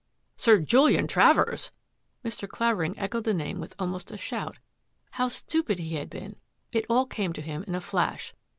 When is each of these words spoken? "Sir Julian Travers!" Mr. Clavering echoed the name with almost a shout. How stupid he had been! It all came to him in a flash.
"Sir 0.45 0.57
Julian 0.59 1.05
Travers!" 1.05 1.71
Mr. 2.25 2.49
Clavering 2.49 2.97
echoed 2.97 3.23
the 3.23 3.35
name 3.35 3.59
with 3.59 3.75
almost 3.77 4.09
a 4.09 4.17
shout. 4.17 4.57
How 5.11 5.27
stupid 5.27 5.77
he 5.77 5.93
had 5.93 6.09
been! 6.09 6.37
It 6.71 6.87
all 6.89 7.05
came 7.05 7.33
to 7.33 7.39
him 7.43 7.63
in 7.67 7.75
a 7.75 7.81
flash. 7.81 8.33